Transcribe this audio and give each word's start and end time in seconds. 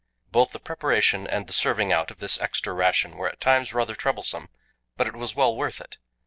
Both 0.31 0.49
the 0.51 0.59
preparation 0.59 1.27
and 1.27 1.45
the 1.45 1.53
serving 1.53 1.93
out 1.93 2.09
of 2.09 2.17
this 2.17 2.41
extra 2.41 2.73
ration 2.73 3.17
were 3.17 3.29
at 3.29 3.39
times 3.39 3.71
rather 3.71 3.93
troublesome, 3.93 4.49
but 4.97 5.05
it 5.05 5.15
was 5.15 5.35
well 5.35 5.55
worth 5.55 5.79
it. 5.79 5.99